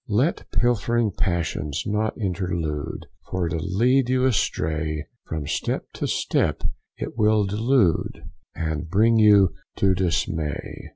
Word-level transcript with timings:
Let 0.09 0.49
pilfering 0.51 1.11
passions 1.11 1.83
not 1.85 2.17
intrude, 2.17 3.05
For 3.29 3.47
to 3.49 3.57
lead 3.59 4.09
you 4.09 4.25
astray, 4.25 5.05
From 5.27 5.45
step 5.45 5.85
to 5.93 6.07
step 6.07 6.63
it 6.97 7.19
will 7.19 7.45
delude, 7.45 8.23
And 8.55 8.89
bring 8.89 9.19
you 9.19 9.53
to 9.75 9.93
dismay. 9.93 10.89